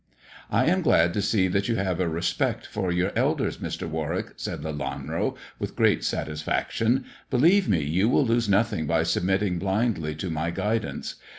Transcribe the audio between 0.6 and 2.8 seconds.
am glad to see that you have a respect